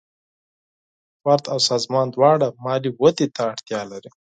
[1.23, 4.11] فرد او سازمان دواړه مالي ودې ته اړتیا لري.